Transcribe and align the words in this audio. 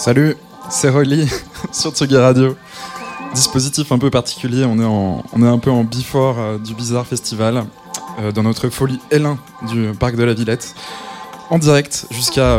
Salut, 0.00 0.34
c'est 0.70 0.88
Rolly 0.88 1.28
sur 1.72 1.90
Tsugi 1.90 2.16
Radio. 2.16 2.56
Dispositif 3.34 3.92
un 3.92 3.98
peu 3.98 4.08
particulier, 4.08 4.64
on 4.64 4.78
est, 4.78 5.46
un 5.46 5.58
peu 5.58 5.70
en 5.70 5.84
before 5.84 6.36
euh, 6.38 6.56
du 6.56 6.74
Bizarre 6.74 7.06
Festival, 7.06 7.66
euh, 8.18 8.32
dans 8.32 8.42
notre 8.42 8.70
folie 8.70 8.98
L1 9.10 9.36
du 9.68 9.92
parc 9.92 10.16
de 10.16 10.22
la 10.24 10.32
Villette, 10.32 10.74
en 11.50 11.58
direct 11.58 12.06
jusqu'à 12.12 12.58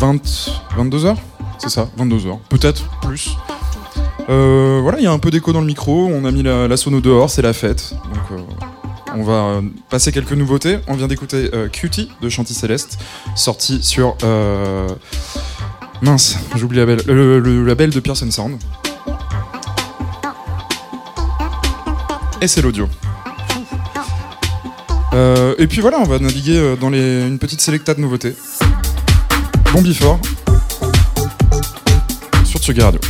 20, 0.00 0.20
22h, 0.76 1.14
c'est 1.58 1.68
ça, 1.68 1.88
22h, 1.96 2.40
peut-être 2.48 2.90
plus. 3.02 3.36
Euh, 4.28 4.80
voilà, 4.82 4.98
il 4.98 5.04
y 5.04 5.06
a 5.06 5.12
un 5.12 5.20
peu 5.20 5.30
d'écho 5.30 5.52
dans 5.52 5.60
le 5.60 5.66
micro, 5.68 6.08
on 6.12 6.24
a 6.24 6.32
mis 6.32 6.42
la, 6.42 6.66
la 6.66 6.76
sono 6.76 7.00
dehors, 7.00 7.30
c'est 7.30 7.42
la 7.42 7.52
fête. 7.52 7.94
Donc, 8.12 8.40
on 9.14 9.22
va 9.22 9.60
passer 9.90 10.10
quelques 10.10 10.32
nouveautés. 10.32 10.80
On 10.88 10.94
vient 10.94 11.06
d'écouter 11.06 11.50
Cutie 11.72 12.10
de 12.20 12.28
Chanty 12.28 12.52
Céleste, 12.52 12.98
sorti 13.36 13.80
sur 13.80 14.16
Mince, 16.02 16.38
j'oublie 16.56 16.78
le, 16.78 16.96
le, 17.06 17.40
le, 17.40 17.64
label 17.64 17.90
de 17.90 18.00
Pearson 18.00 18.30
Sound. 18.30 18.58
Et 22.40 22.46
c'est 22.46 22.62
l'audio. 22.62 22.88
Euh, 25.14 25.54
et 25.58 25.66
puis 25.66 25.80
voilà, 25.80 25.98
on 25.98 26.04
va 26.04 26.18
naviguer 26.18 26.56
euh, 26.56 26.76
dans 26.76 26.92
une 26.92 27.38
petite 27.38 27.60
sélecta 27.60 27.94
de 27.94 28.00
nouveautés. 28.00 28.34
Bon. 29.72 29.82
Sur 32.44 32.60
Tsugi 32.60 32.80
Radio. 32.80 33.00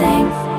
same. 0.00 0.49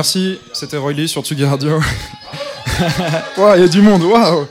Merci, 0.00 0.38
c'était 0.54 0.78
Roy 0.78 0.94
Lee 0.94 1.08
sur 1.08 1.22
Tsugi 1.22 1.44
Radio. 1.44 1.78
Waouh, 3.36 3.56
il 3.56 3.60
y 3.60 3.64
a 3.64 3.68
du 3.68 3.82
monde, 3.82 4.02
waouh 4.04 4.46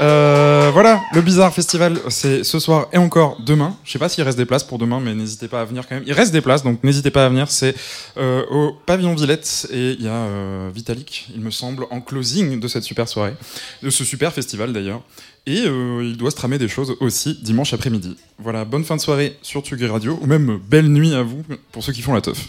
euh, 0.00 0.70
voilà, 0.72 1.02
le 1.14 1.20
Bizarre 1.20 1.52
Festival, 1.52 1.98
c'est 2.10 2.44
ce 2.44 2.60
soir 2.60 2.86
et 2.92 2.98
encore 2.98 3.40
demain. 3.44 3.76
Je 3.82 3.90
sais 3.90 3.98
pas 3.98 4.08
s'il 4.08 4.22
reste 4.22 4.38
des 4.38 4.44
places 4.44 4.62
pour 4.62 4.78
demain, 4.78 5.00
mais 5.00 5.16
n'hésitez 5.16 5.48
pas 5.48 5.62
à 5.62 5.64
venir 5.64 5.88
quand 5.88 5.96
même. 5.96 6.04
Il 6.06 6.12
reste 6.12 6.32
des 6.32 6.42
places, 6.42 6.62
donc 6.62 6.84
n'hésitez 6.84 7.10
pas 7.10 7.26
à 7.26 7.28
venir. 7.28 7.50
C'est 7.50 7.74
euh, 8.18 8.44
au 8.52 8.72
Pavillon 8.86 9.16
Villette 9.16 9.66
et 9.72 9.96
il 9.98 10.04
y 10.04 10.06
a 10.06 10.12
euh, 10.12 10.70
Vitalik, 10.72 11.26
il 11.34 11.40
me 11.40 11.50
semble, 11.50 11.84
en 11.90 12.00
closing 12.00 12.60
de 12.60 12.68
cette 12.68 12.84
super 12.84 13.08
soirée, 13.08 13.34
de 13.82 13.90
ce 13.90 14.04
super 14.04 14.32
festival 14.32 14.72
d'ailleurs. 14.72 15.02
Et 15.48 15.62
il 15.62 16.16
doit 16.16 16.30
se 16.30 16.36
tramer 16.36 16.58
des 16.58 16.68
choses 16.68 16.94
aussi 17.00 17.38
dimanche 17.42 17.72
après-midi. 17.72 18.16
Voilà, 18.38 18.64
bonne 18.64 18.84
fin 18.84 18.94
de 18.94 19.00
soirée 19.00 19.36
sur 19.42 19.62
Tsugi 19.62 19.86
Radio, 19.86 20.20
ou 20.22 20.26
même 20.26 20.60
belle 20.68 20.88
nuit 20.88 21.14
à 21.14 21.24
vous 21.24 21.42
pour 21.72 21.82
ceux 21.82 21.92
qui 21.92 22.02
font 22.02 22.14
la 22.14 22.20
teuf. 22.20 22.48